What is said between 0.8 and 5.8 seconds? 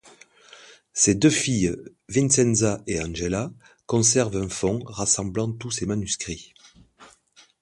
Ses deux filles, Vincenza et Angela, conservent un fonds rassemblant tous